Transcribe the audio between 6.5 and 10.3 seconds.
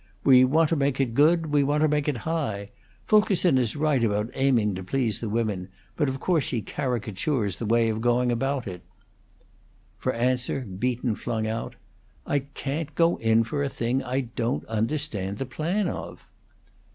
caricatures the way of going about it." For